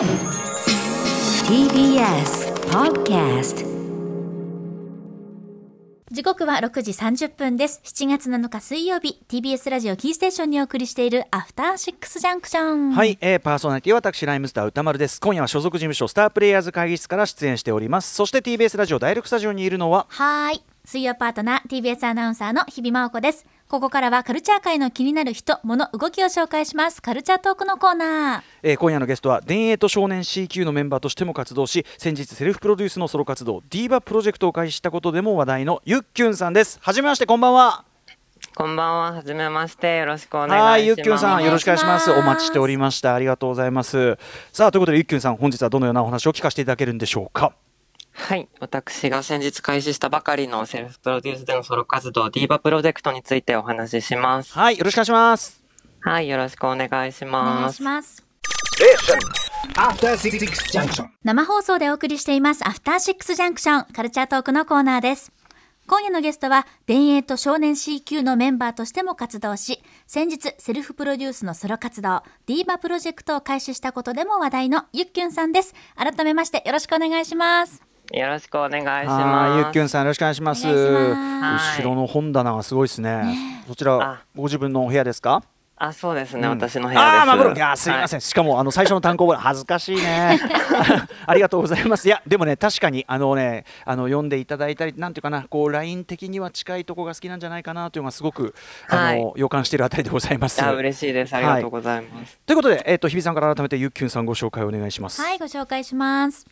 [0.00, 0.08] TBS
[2.70, 3.66] Podcast
[6.10, 7.82] 時刻は6時30分です。
[7.84, 12.92] 7月7日水曜日、TBS ラジオキーステーションにお送りしているアフターシックスジャンクション。
[12.92, 20.62] はい、えー、パーソナリティは私ライムスター歌丸です今夜は所属事務所スタープレイヤーズ会議室から出演しておりますそして TBS ラジオダイレクトスタジオにいるのははーい。
[20.86, 23.44] 水曜パートナー TBS アナウンサーの日々真央子です。
[23.70, 27.00] ここからはカルチャー界の気になる人、物、動きを紹介します。
[27.00, 28.42] カルチャートークのコーナー。
[28.64, 36.80] えー今夜のゲストは田営と少年 CQ のメンバーとしても活動し先日セルフプロデュースのソロ活動ディーバプロジェクトを開始したことでも話題のゆっきゅんさんです。
[36.82, 37.84] はじめましてこんばんは。
[38.56, 40.62] こんばんは、はじめまして、よろしくお願いします。
[40.62, 42.10] はいゆっきゅんさんよろしくお願いします。
[42.10, 42.28] お願いします。
[42.28, 43.14] お待ちしておりました。
[43.14, 44.18] ありがとうございます。
[44.52, 47.52] さあということでゆっきゅんさん本日はどのようなお話を聞かせていただけるんでしょうか
[48.28, 54.52] はい、私が先日開始したばかりのセルフプロデュースでのソロ活動、ディーバプロジェクトについてお話しします。
[54.52, 55.64] はいよろしくお願いします
[56.00, 57.82] はい、よろしくお願いしお願ますいし。
[57.82, 58.24] ます。
[59.76, 60.38] After Six
[60.72, 61.06] Junction.
[61.24, 65.32] 生放送でお送りしていますアフターシックスジャンクションカルチャートークのコーナーです
[65.86, 79.64] 今夜のゲストは田営と少年 CQ のメンバーとしても活動し先日セルフプロデュースのソロ活動ディーバプロジェクトを開始したことでも話題のゆっきゅんさんです改めましてよろしくお願いしますよろしくお願いしはいます。
[79.64, 85.42] ゆっきゅんさんよろしくお願いしますます後ろの本棚がすごいですねそちらあご自分のお部屋ですか？
[85.82, 87.20] あ、そうですね、うん私の部屋です。
[87.20, 87.54] ああ、マグロ。
[87.54, 88.18] いやー、すいません。
[88.18, 90.38] はしかも、あの、最初の単行本、 恥ずかしいね。
[91.24, 92.06] ありがとうございます。
[92.06, 98.54] いや、でもね、確かに、あのね、あの、読んでいただいたり、なんていうかな、こう、ライン的には近いとこが好きなんじゃないかなというのが、すごく。
[98.90, 100.62] あの、は予感しているあたりでございます。
[100.62, 101.34] あ、嬉しいです。
[101.34, 102.38] ありがとうございます。
[102.44, 105.22] ということで、えっ、と、日比さんから改めて、ゆっきゅんさんご紹介お願いします。
[105.22, 106.44] はい、ご紹介します。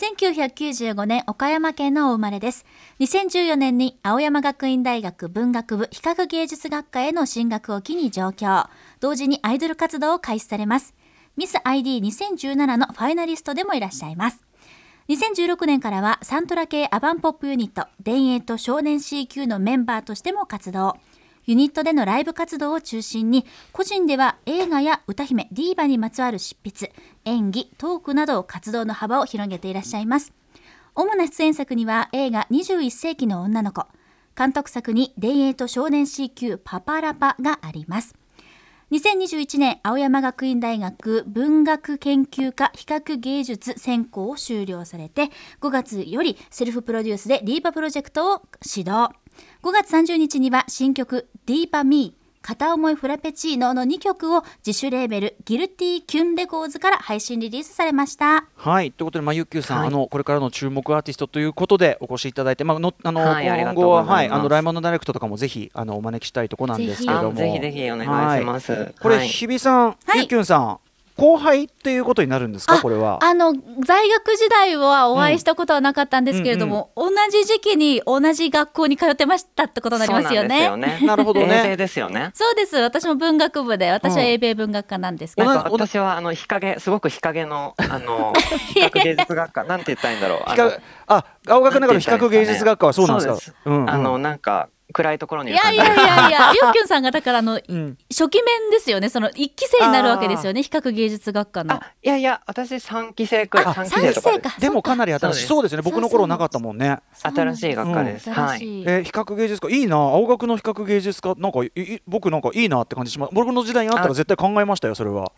[0.00, 2.64] 1995年岡山県のお生まれです。
[3.00, 8.64] 2014年に青山学院大学文学部比較芸術学科への進学を機に上京。
[9.00, 10.94] 同時にアイドル活動を開始されます。
[11.36, 14.42] ミス ID2017 のファイナリストでもいらっしゃいます。
[15.10, 20.96] 2016年からはサントラ系アバンポップユニット、田営と少年 CQ のメンバーとしても活動。
[21.50, 26.92] ユニットでのライブ活動を中心に、個人では映画や歌姫、ディーバにまつわる執筆、
[27.24, 30.32] 演技、トークなど活動の幅を広げていらっしゃいます。
[30.94, 33.84] 主な出演作には映画21世紀の女の子、
[34.38, 38.14] 監督作に田営と少年 CQ パパラパがあります。
[38.92, 49.12] 2021年青山学院大学文学研究科比較芸術専攻を修了されて5月よりセルフプロデュースでディーパプロジェクトを始動
[49.62, 58.46] 5月30日には新曲ディーパミー片思いフラペチーノの2曲を自主レーベルギルティキュンレコーズから配信リリースされました。
[58.56, 59.88] はい、ということで、まあ、ゆっきゅうさん、はい。
[59.88, 67.28] あの、これからの注目アーティストということで、お越しいただいて、まあ、の、あの、今後は、はい、あの、ライモンのダイレクトとかも、ぜひ、あの、お招きしたいところなんですけれども。
[67.30, 68.04] あぜひぜひお願
[68.38, 68.72] いします。
[68.72, 68.94] はい。
[69.00, 69.28] これ、はい。
[69.28, 70.18] 日比さん、はい。
[70.18, 70.78] ゆっきゅんさん、
[71.20, 73.18] 後輩っていうことになるんですか、これは。
[73.22, 73.52] あの
[73.84, 80.66] 在学時代はお会いしたことはなかったんですけれども、同じ時期に同じ学校に通ってましたってことになりますよね。
[80.66, 81.06] そうなんですよね。
[81.06, 81.76] なるほどね。
[81.76, 82.30] ですよね。
[82.32, 82.74] そうです。
[82.76, 85.36] 私も文学部で私はうん英米文学科なんです。
[85.36, 88.32] けど、なんか私はあの日陰すごく日陰のあの
[88.74, 89.64] 比較芸術学科。
[89.64, 90.42] なんて言ったらいいんだろう。
[90.46, 93.36] あの比較あ、青学の中の比較芸術学科はそうなんですか？
[93.36, 93.90] そううんうん。
[93.90, 99.08] あのなんか暗いところにいやいやいやいや、ゆ っきゅんさんがだからあの、 うん初期面ですよね。
[99.08, 100.62] その一期生になるわけですよね。
[100.62, 101.74] 比較芸術学科の。
[101.74, 105.40] あいやいや私三期生くらいあ三期生とかででもかなり新しい。
[105.42, 105.82] そそうですね。
[105.82, 107.00] 僕の頃なかったもんね。
[107.12, 108.30] 新しい学科です。
[108.30, 108.60] はい。
[108.86, 115.32] えー比較芸術科いいな青学の比較芸術科なんかいい僕なんかいいなって感じします僕の時代にあったらあ絶対考えましたよそれは、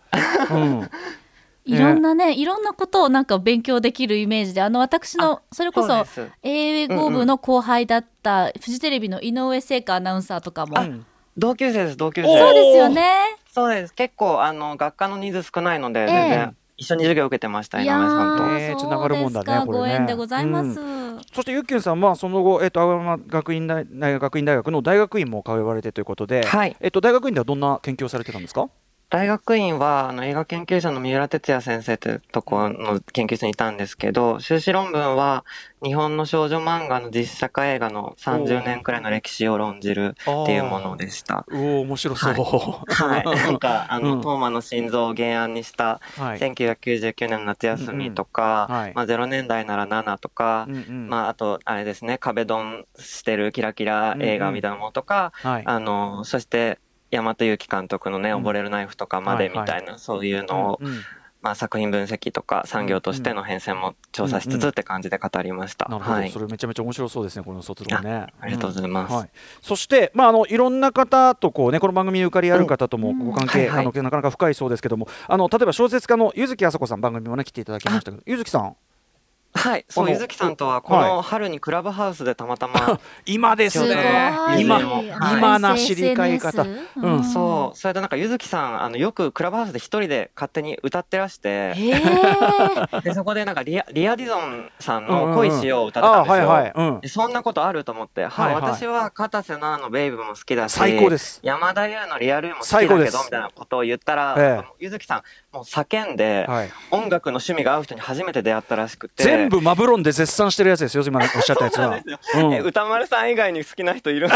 [0.50, 0.90] うん、
[1.64, 6.04] いろんなね、いろんなことをなんか勉強できるイメージで、あの私のあそれこそ
[6.42, 10.80] 英語部の後輩だったフジテレビの井上聖華アナウンサーとかも。
[10.80, 12.28] うん同級生です同級生。
[12.28, 13.10] そうですよね。
[13.50, 13.94] そうです。
[13.94, 18.44] 結構あの学科の人数少ないのでええ全然一緒に授業を受けてました井いや上さんと。
[18.44, 20.74] ー、ねそうつながるもんだねご縁でございます。
[21.32, 28.68] そしてゆっきゅんさんはその後、えっと青山学院大大学院大学の大学院も通われてということで、はいえっと大学院ではどんな研究をされてたんですか？
[29.12, 35.44] 大学院はあの映画研究者の三浦哲也先生というところの研究室にいたんですけど修士論文は
[35.84, 41.44] 日本の少女漫画の実写化映画の30年くらいの歴史を論じるっていうものでした。
[41.48, 44.20] うお面白そう、はい、 なんかあの、うん。
[44.22, 46.38] トーマの心臓を原案にしたはい。
[46.38, 48.80] 1999年の夏休みとか、うんうん。
[48.82, 48.92] はい。
[48.94, 51.08] まあ、0年代なら7とか、うんうん。
[51.10, 55.62] まあ、あとあれですね壁ドンしてるキラキラ映画みたいなものとか、はい。
[55.66, 56.78] あのそして
[57.12, 60.80] 大和由紀監督のね「溺れるナイフ」とかまでみたいな、そういうのを
[61.42, 65.88] まあ、作品分析とか産業としての変遷も調査しつつって感じで語りました。
[65.88, 66.30] なるほど、はい。
[66.30, 68.26] それめちゃめちゃ面白そうですね、この卒論ね。
[68.40, 69.12] ありがとうございます。
[69.12, 69.16] ん。
[69.16, 69.30] はい、
[69.60, 78.76] そして、まあ、あのいろんな方とこう、ね、この番組にゆかりある方ともご関係、あのなかなか深いそうですけども、あの例えば小説家の柚木あさこさん、番組もね、来ていただきましたけど、柚木さん、
[79.54, 85.38] はい、そう、ゆずきさんとはこの春にクラブハウスでたまたま、今ですね、今、はい。
[85.38, 86.64] 今な知り交い方。
[86.96, 87.24] うん。
[87.24, 91.74] そう、それでなんかゆずきさん、あの、よくクラブハウスで一人で勝手に歌ってらして、
[93.04, 96.24] で、そこでなんかリアリアディゾンさんの恋しようを歌ってたん。
[96.24, 96.42] ですよ。
[96.42, 96.72] あはいはい。
[96.74, 97.00] うん。
[97.00, 101.40] でそんなことあると思って、はい、私は片瀬那のベイブも好きだし、最高です。
[101.42, 103.12] 山田優のリアルも好きだ最高です。
[103.12, 104.72] けど、みたいなことを言ったら、ええ。
[104.80, 105.22] ゆずきさん、
[105.52, 111.98] もう叫んで、はい、音楽の趣味が合う人に初めて出会ったらしくて、全部マブロンで絶賛してるやつですよ、今おっしゃったやつは。
[112.64, 114.28] 歌丸さん以外に好きな人いる？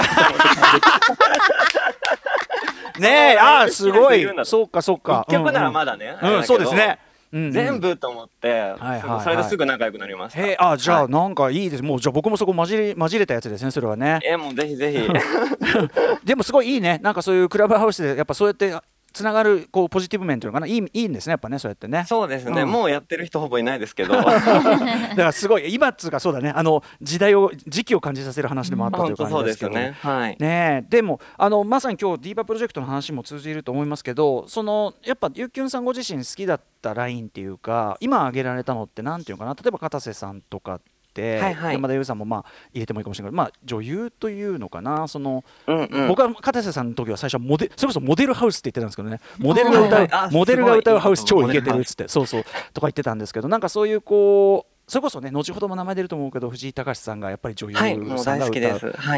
[2.98, 5.24] ねえ、あーすごいそうか、そうか。
[5.28, 6.16] 一曲ならまだね。
[6.22, 6.98] うんそうですね。
[7.32, 8.66] 全部と思って、はいは
[8.96, 10.40] いはいそれですぐ仲良くなりました。
[10.40, 11.82] へえ、あ、じゃあ、はいなんかいいです。
[11.82, 14.20] もう、じゃあ、僕もそこ混じり、混じれたやつですね、それはね。
[14.24, 15.08] えもうぜひぜひ。
[16.24, 16.98] でも、すごいいいね。
[17.02, 18.72] なんか、そういうクラブハウスで、やっぱ、そうやって。
[19.16, 22.04] つながる、こう、ポジティブ面というのかな、いい、いいんですね、やっぱね、そうやってね。
[22.06, 24.14] そうですね、うんもうやってる人ほぼいないですけど。
[24.20, 29.46] だから、すごい、今っつうか、そうだね、あの、時代を、時期を感じさせる話でもあったという感じでけど。
[29.46, 29.96] ですすよね。
[30.00, 30.36] はい。
[30.38, 39.54] ねえでもあのまさに今日ディーバプロジェクトの話も通じると思いますけどそのやっぱゆうきゅんさんご自身好きだったラインっていうか今挙げられたのってなんていうのかな？
[39.54, 41.74] 例えば片瀬さんとかって、はいはい。
[41.74, 46.08] 山田優さんもまあ入れてもいいかもしれないけど、まあ、女優というのかなその、うんうん。
[46.08, 49.20] 僕は片瀬さんの時は最初はモデそれこそモデルハウスって言ってたんですけどね。
[49.38, 52.08] モデルが歌う、はいモデルが歌うハウス超イケてるっつって。
[52.08, 52.44] そうそう。
[52.72, 57.84] とか言ってたんですけどなんかそういうこうそれこそね後ほども名前出ると思うけど藤井隆さんがやっぱり女優歌。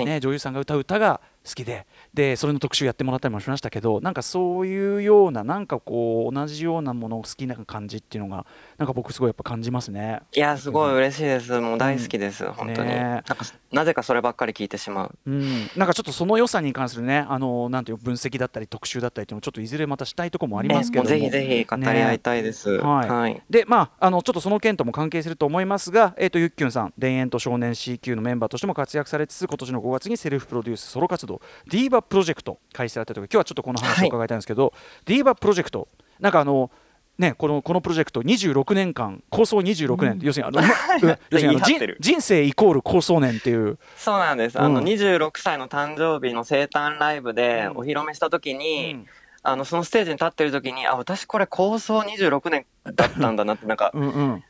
[0.05, 8.47] ね、女優さんが歌う歌が好きででそれの特集やってもらったりもしましたけどなんかそういうようななんかこう同じようなものを好きな感じっていうのが
[8.77, 10.21] なんか僕すごいやっぱ感じますね。
[10.35, 11.59] いや、すごい嬉しいです。
[11.61, 12.47] もう大好きです。
[12.53, 12.91] 本当に。
[12.91, 15.19] ねなんか、なぜかそればっかり聞いてしまう。
[15.27, 22.71] うん、なんかちょっとその良さに関するねあのなんていう分析だったり特集だったりっていうのもちょっといずれまたしたいところもありますけどもえもうぜひぜひ語り合いたいです。
[22.71, 23.43] はいはい。
[23.51, 31.38] でまああのちょっとその件とも関係すると思いますが、えー、とゆっきゅんさん田園と少年 CQ のメンバーとしても活躍されつつ今年の5月にセルフプロデュースソロ活動
[31.69, 34.73] ディーバプロジェクト開始されたという今日はちょっとこの話を伺いたいんですけど、
[35.05, 35.89] ディーバプロジェクト
[36.21, 36.71] なんかあの
[37.19, 40.63] ね、このこのプロジェクト26年間構想26年、要するにあの、
[41.31, 43.77] 要するにあの人生イコール構想年っていう。
[43.97, 44.61] そうなんです。
[44.61, 44.85] あの、うん。
[44.85, 49.07] 26歳の誕生日の生誕ライブでお披露目した時に、うん。
[49.43, 54.45] あの、そのステージに立ってる時に、あ、私これ構想26年だったんだなって、なんか、うんうん、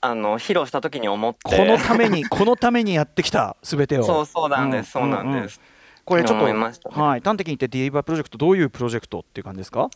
[0.00, 1.38] あの、披露した時に思って。
[1.44, 4.04] このためにこのためにやってきたすべてを。
[4.06, 4.98] そうそうなんです。
[4.98, 5.04] うん。
[5.04, 5.60] そうなんです。
[6.04, 6.94] これちょっと、思いましたね。
[6.94, 9.88] はい、端的に言ってディーバプロジェクトどういうプロジェクトっていう感じですか？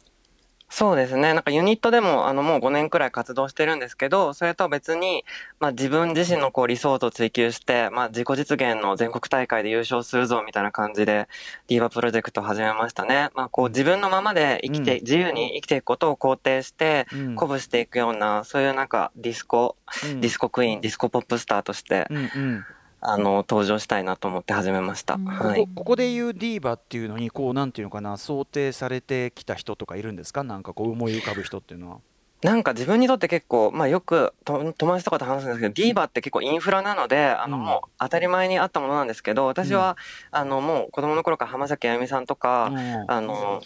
[0.70, 1.32] そうですね。
[1.32, 5.25] なんかユニットでも、あの、もう5年くらい活動してるんですけど、それとは別に、
[5.60, 11.26] まあ自分自身のこう理想と追求して、まあ自己実現の全国大会で優勝するぞみたいな感じで、
[11.69, 13.31] ディーバプロジェクトを始めましたね。
[13.34, 15.05] まあこう自分のままで生きて、うん。
[15.05, 17.19] 自由に生きていくことを肯定して、うん。
[17.31, 20.20] 鼓舞していくような、そういうなんかディスコ、うん。
[20.20, 22.64] ディスコクイーン、ディスコポップスターとして、うんうん
[23.00, 25.14] あの、登場したいなと思って始めました。
[25.14, 25.68] うんはいこ。
[25.74, 30.42] ここでいうディーバっていうのにこうなんていうのかな想定されてきた人とかいるんですか？
[30.42, 31.98] なんかこう思い浮かぶ人っていうのは。
[32.40, 37.64] なんか自分にとって結構、まあよくと友達とかと話すんですけど、ディーバって結構インフラなので、あのうん。
[37.64, 39.96] もう当たり前にあったものなんですけど、私は、
[40.31, 43.05] あのもう子供の頃から浜崎あゆみさんとか、うん。
[43.11, 43.61] あの、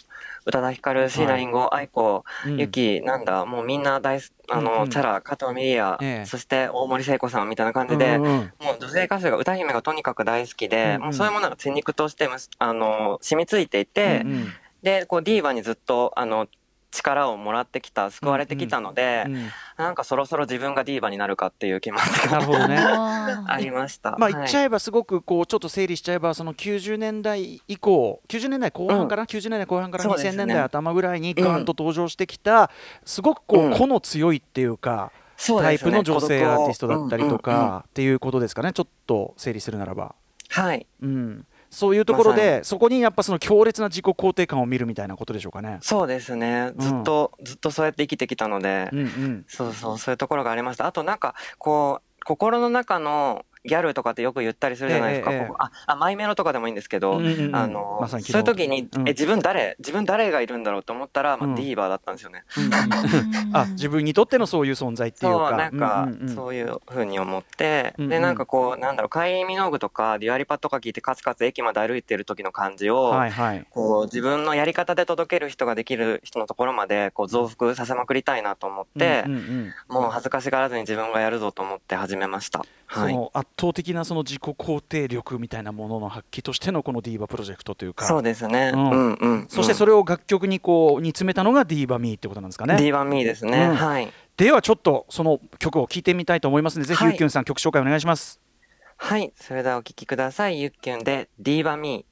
[0.45, 2.59] 宇多田ヒカル、椎名林檎、愛子、うん。
[2.59, 14.25] ゆき、なんだ、もうみんな大す、あの、んチャラ、加藤ミリアええ、そして大森聖子さんみたいな感じで、もう女性歌手が歌姫がとにかく大好きで、もうそういうものが血肉としてあの、染みついていて、
[14.81, 16.47] で、こうディーバにずっと、あの、
[16.93, 22.77] 力をもらってきた、救われてきたので、うんなんかそろそろ自分がディーバになるかっていう気持ちがなるほどね。
[22.77, 24.15] ありました。
[24.19, 30.45] まあ言っちゃはいえばすごくこうちょっと整理しちゃえばその90年代以降90年代後半から、90年代後半から2000そうですね。
[30.45, 32.69] 年代頭ぐらいにガーンと登場してきた
[33.03, 33.73] すごくこうん。
[33.73, 37.39] う個の強いっていうか、タイプの女性アーティストだったりとうんうんうん。
[37.39, 38.71] かっていうことですかね？
[38.71, 40.13] ちょっと整理するならば。
[40.49, 40.85] はい。
[41.01, 45.79] うん、そういうところで、そこにやっぱその強烈な自己肯定感を見るみたいなことでしょうかね。
[45.81, 46.71] そうですね。
[46.77, 50.85] ずっと、ずっとそうやって生きてきたので、うんうんそうそう、そういうところがありました。
[50.85, 55.31] あとなんか、こう、心の中のギャルとかってよく言ったりするじゃないですか。
[55.31, 55.47] ええええ。
[55.47, 57.55] ここあ、あ、マイメロとかでもいいんですけど、うんうんうん。
[57.55, 59.07] あの、まそういう時に、うん。
[59.07, 61.55] え、自分誰自分誰がいるんだろうと思ったら、まあ、うん。
[61.55, 62.43] ディーバーだったんですよね。
[63.53, 66.35] あ自分にとってのそういう存在っていうそう、かなんか、うんうんうん。
[66.35, 68.09] そういう風に思って、うんうん。
[68.09, 73.65] で、なんかこう、なんだろう、カイミノーグとか、デュアリパとか聞いて、カツカツ駅まで歩いてる時の感じを、はいはい。
[73.69, 79.73] こう、自分のやり方で届ける人ができる人のところまで、こう、増幅させまくりたいなと思って、うんうんうん。
[79.87, 82.65] もう恥ずかしがらずに自分がやるぞと思って始めました。
[82.93, 83.11] はい。
[83.11, 88.71] その圧倒的なその自己肯定力みたいなものの発揮としてのこのディーバプロジェクトというかそうですね。
[88.73, 89.45] ううんんうん。
[89.49, 92.75] そしてそれを楽曲にこう煮詰めたのがディーバミーってことなんですかね。
[92.75, 93.69] D1Me ですね。
[93.69, 94.11] うんはい。
[94.37, 98.39] ではちょっとその曲を聴いてみたいと思いますので、ぜひはいゆっきゅんさん曲紹介お願いします。
[98.97, 99.33] はい。
[99.35, 100.61] それではお聴きください。
[100.61, 102.05] ゆっきゅんで D1Me。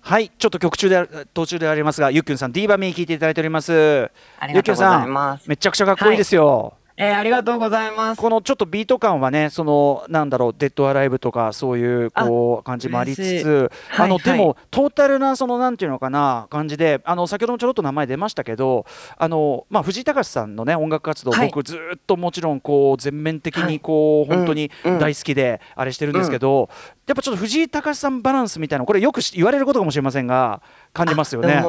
[0.00, 4.08] はい、ちょっと曲中であ途中でありますが、ゆっきゅんさん、ディーバミー聴いていただいております。
[4.38, 5.48] ありがとうございます。
[5.48, 6.75] めちゃくちゃかっこいいですよ。
[6.98, 8.20] えーありがとうございます。
[8.20, 14.38] このちょっとビート感はね、そのなんだろう、デッドアライブとかそういうこう感じもありつつ、あのはいはい。
[14.38, 18.86] でもトータルなそのなんていうのかな感じで、あの先ほどもちょろっと名前出ましたけど、
[19.18, 21.48] あのまあ藤井隆さんのね音楽活動、はい。
[21.48, 24.98] 僕ずっともちろんこう全面的にこう、はい本当にうんうん。
[24.98, 26.70] 大好きであれしてるんですけど、
[27.06, 30.62] やっぱちょっと藤井隆さんバランスみたいなこれよくし言われることかもしれませんが
[30.94, 31.62] 感じますよね。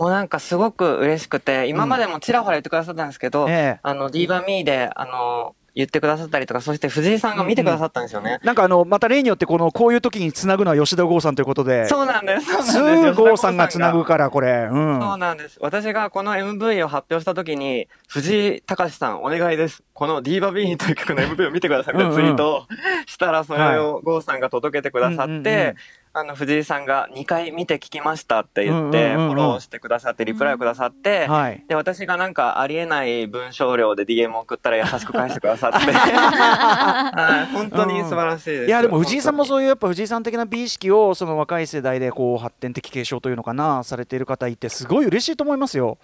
[0.00, 8.40] でももうなんかすごく嬉しくて、今までもちらほら言ってくださったんですけど、ええあの、D1Me で、あの、言ってくださったりとか、そして藤井さんが見てくださったんですよね。
[8.42, 12.46] なんかあのまた例によってこのこういう時につなぐのは吉田剛さんということで、そうなんです。
[12.46, 15.58] そうすなんですぐ郷さんがつなぐからこれ、うん、そうなんです。
[15.60, 19.82] 私がこの MV を発表した時に、藤井隆さんお願いです。
[19.94, 22.66] この Diva B という曲の MV を見てくださいってツイートを
[23.06, 25.76] したら、それを郷さんが届けてくださうんうんうんって、
[26.12, 31.64] あの、藤井さんが2回見て聞きましたって言って、うんうんうんうんフォローしてくださって、リプライをくださって、はい。
[31.68, 38.66] で、私がなんかありえない文章量で DM を送ったら優しく返してくださって、 はい、本当に素晴らしいです。
[38.66, 39.46] いやでも藤井さんもう。
[39.50, 45.98] そういうやっぱ藤井さん的な美意識をその若い世代でこう発展的継承というのかなされている方いてすごい嬉しいと思いますよ。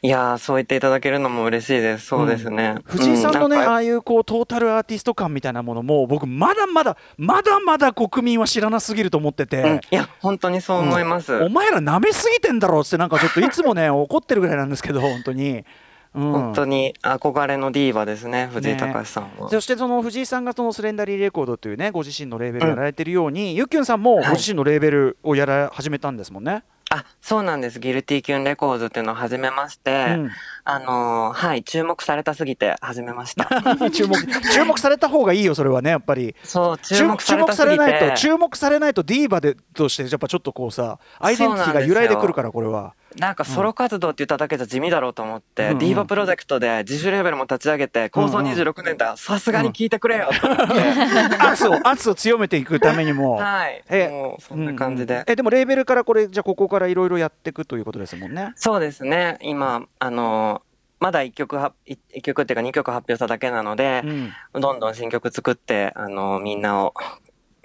[0.00, 2.06] いやーそう言っていただけるのも嬉しいです。
[2.06, 2.76] そうですね。
[2.84, 9.62] 藤井さんのね、うなかああいうこうトータルアーティスト感みたいなものも僕まだまだまだまだ国民は知らなすぎると思ってて。
[9.62, 11.34] うん、いや、本当にそう思います。
[11.34, 15.50] お前ら舐めすぎてんだろうってなんかちょっと いつもね怒ってるぐらいなんですけど本当に。
[15.58, 19.50] うん本当に憧れのディーバですね、藤井隆さんは。
[19.50, 26.64] そしてその藤井さんがそのスレンダリーレコードというねご自身のレーベルをやられてるように、ゆっきゅんさんもご自身のレーベルをやら始めたんですもんね。
[26.90, 27.80] あ、そうなんです。
[27.80, 30.30] ギルティキュンレコーズっていうのを始めまして、うん
[30.64, 33.48] あのーはい、注目されたすぎて始めました。
[33.90, 34.16] 注目
[34.52, 36.36] 注目された方がいいよそれはねやっぱり。
[36.44, 37.76] そう、注注目されたされ。
[37.76, 42.94] ないと注目されないとディーバでとしてやっぱちょっとこうさアイデンティティが揺らいでくるからこれは。
[43.18, 53.36] なんかソロ活動って言っただけじゃ地味だろうと思って、ディーバプロジェクトで自主レーベルも立ち上げて、構想うんうん26年だ、さすがに聞いてくれよと思って、 圧を圧を強めていくためにも。
[53.36, 53.82] はい。
[53.88, 55.18] えもうそんな感じで。
[55.18, 58.52] うえでもレーベルからこれじゃあここからいろいろやっていくということですもんね。
[58.56, 59.38] そうですね。
[59.40, 60.66] 今、あのー
[60.98, 66.94] まだ1曲は、一一曲っていうか2曲発表しただけなのでう、んどんどん新曲作って、あのーみんなを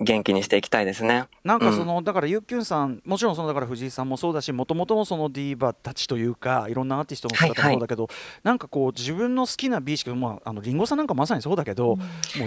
[0.01, 1.27] 元気にしていきたいですね。
[1.43, 8.09] なんかその、だからゆっきゅんさんもちろんそのだから藤井さんもそうだしもともとのそのディーバたちというかいろんなアーティストの方もそうだけど、
[8.43, 11.97] なんかこう自分の好きな美意識まああのリンゴさんなんかまさにそうだけど、もう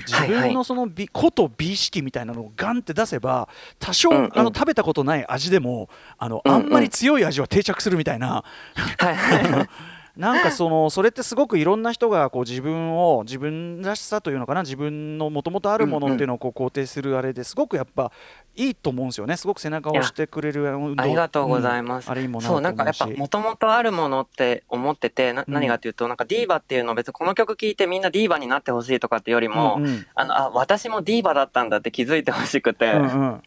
[0.03, 8.45] 自分のその美こと美意識みたいなのをガンって出せば多少、うんうんあの食べたことない味でもあの、うんうんあんまり強い味は定着するみたいな。
[8.99, 9.69] はいはい。
[10.17, 18.13] なんかそのそれってすごくいろんな人がこう自分を自分らしさというのかな自分のもともとあるものっていうのをこう肯定するあれですごくやっぱ
[18.55, 19.37] いいと思うんですよね。
[19.37, 22.07] すごく背中を押してくれるありがとうございます。
[22.07, 25.55] うんあれもそう、なんかやっぱ、もともとあるものって思ってて、なうん。
[25.55, 30.07] 何かっていうと、なんかディーバっていうの別にこの曲聴いてみんなディーバになってほしいとかってよりも、うんうん。
[30.15, 33.43] あの、あ、私もディーバだったんだって気づいてほしくて、うんうん。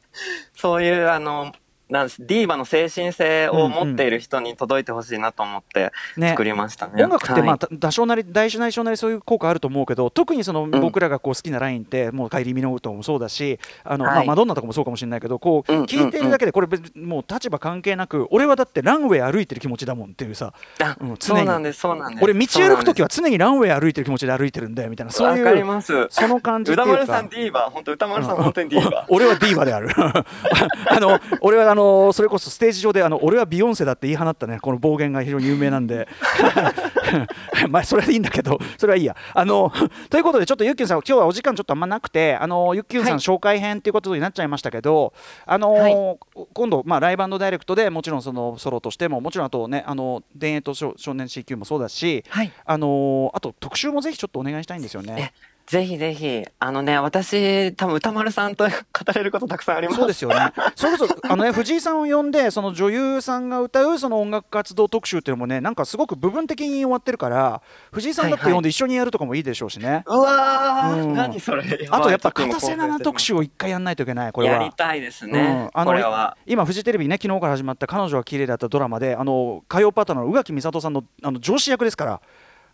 [0.53, 1.53] そういう、あの、
[1.89, 6.29] なんディーバの精神性を持っている人に届いてほしいなと思ってね。
[6.29, 7.03] 作りましたね。
[7.03, 7.59] 音楽ってまあはい。
[7.59, 10.71] た多少なり大事な少なりそういう効果あると思うけど特にそのん。
[10.71, 14.15] 僕らがこう好きなラインってもうカイリー・ミノートもそうだしあの、はい。
[14.15, 21.39] まあ、マドンナとかもそうかもしれないけどこううん聞いてるだけでこれもう立場関係なく俺はだってランウェイ歩いてる気持ちだもんっていうさあうん常に。
[21.39, 22.23] そうなんです、そうなんです。
[22.23, 26.07] 俺道歩く時はは常にランウェイ歩いてる気持ちで歩いてるんだよみたいなそうわかりいうます。
[26.09, 26.93] その感じっていうか。
[26.93, 29.05] 歌丸さんディーバ、本当歌丸さん本当にディーバ。
[29.09, 29.89] お俺はディーバである。
[29.95, 34.59] あの俺はあのそれこそステージ上であの俺はビヨンセだって言い放ったね。
[34.59, 36.07] この暴言が非常に有名なんで。
[37.69, 39.15] まあそれでいいんだけどそれはいいや。
[39.33, 39.71] あの
[40.09, 43.19] ということでちょっとゆっきゅんさん今日はお時間ちょっとあんまなくてあのゆっきゅんさんはい。
[43.19, 45.13] 紹介編っていうことになっちゃいましたけど
[45.45, 46.17] あの、はい。
[46.53, 52.51] 今度まあライブダイレクトでもちろんそのソロとしてももちろんあとねあの田園と少少年 CQ もそうだしはい。
[52.65, 55.33] あのあと特集もぜひちょっとお願いしたいんですよね。
[55.67, 58.71] ぜひぜひ、あのね、私、多分歌丸さんと語
[59.13, 59.99] れることたくさんあります。
[59.99, 60.53] そうですよね。
[60.75, 70.03] それこそあのね藤井さんを呼んでその女優さんが歌うその音楽活動特集っていうのもねなんかすごく部分的に終わってるから藤井さんだって呼んで一緒にやるとかもいいでしょうしね。
[70.07, 71.63] うわー、うん何それ。
[71.91, 74.55] あとやっぱ片瀬奈々特集を一回やんないといけないこれは。
[74.55, 75.39] やりたいですね。
[75.39, 76.37] うんあのこれは。
[76.45, 82.21] 今フジテレビね昨日から始まった彼女は綺麗だったドラマであの火曜パートナーの宇垣美里さんのあの上司役ですから。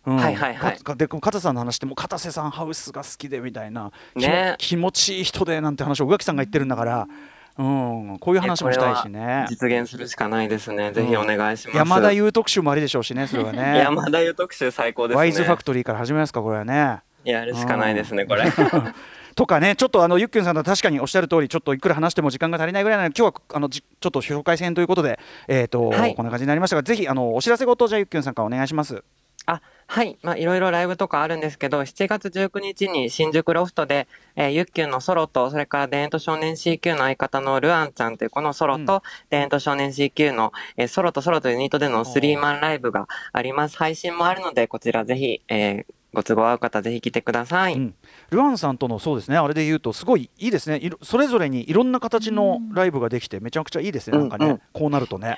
[0.06, 7.08] うんはいはいはいかで片瀬さんの話ってもう片瀬さんハウスが好きでみたいな、ね気持ちいい人でなんて話を宇垣さんが言ってるんだから、
[7.56, 9.46] うん、こういう話もしたいしね。
[9.48, 10.92] 実現するしかないですね。
[10.92, 11.76] ぜひお願いします。
[11.76, 13.78] 山田優特集もありでしょうしね、それはね。
[13.80, 15.18] 山田優特集最高ですね。
[15.18, 17.00] ワイズファクトリーから始めますか、これはね。
[17.24, 18.44] やるしかないですね、これ。
[19.36, 25.18] とかね、ちょっとあのゆっきゅんさんと確かにおっしゃる通り、ちょっといくら話しても時間が足りないぐらいなので、今日はあのじちょっと紹介戦ということで、
[25.48, 29.02] えっ、と、はいこんな感じになりましたが、ぜひあのお知らせごとじゃあゆっきゅんさんからお願いします。
[29.46, 30.18] あ、はい。
[30.22, 43.76] まあ、いろいろライブとかあるんですけど、7月19日に新宿ロフトで、えー、ゆっきゅんのソロと、それからデーント少年 CQ の相方のルアンちゃんというこのソロと、デーント少年 CQ の、えーソロとソロとユニットでのスリーマンライブがあります。
[43.76, 47.74] 配信もあるので、こちらぜひ、えーご都合合う方ぜひ来てください。
[47.74, 47.94] うん、
[48.30, 55.36] ルアンさんとのそうですね、あれで言うと、すごいいいですね、いろそれぞれにいろんな形のライブができて、めちゃくちゃいいですね、なんかね、うんうんこうなるとね。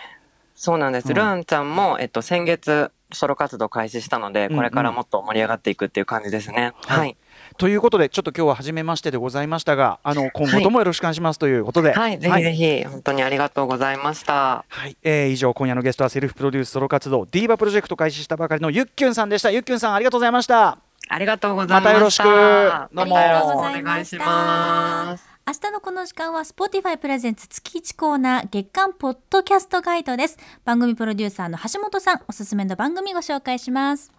[0.55, 1.09] そうなんです。
[1.09, 6.73] うんルアンちゃんも、えっと、先月、ソロ活動開始したので、うんうんこれからもっと盛り上がっていくっていう感じですね。
[6.87, 7.17] はいはい。
[7.59, 12.19] ということで、ちょっと今日は初めましてでございましたが、あの今後ともよろしくお願いしますということで、はい。
[12.19, 14.65] ぜひぜひ、本当にありがとうございました。
[14.69, 21.85] はい、えー以上今夜のゲストはセルフプロデュースソロ活動ディーバプロジェクト開始したばかりのゆっきゅんさんでしたゆっきゅんさんありがとうございましたありがとうございました。
[21.85, 25.36] またよろしくどうもまたよろしくお願いします。
[25.49, 30.39] 明日のこの時間は Spotify プレゼンツ月1コーナー月間ポッドキャストガイドです。
[30.65, 34.11] 番組プロデューサーの橋本さん、おすすめの番組ご紹介します。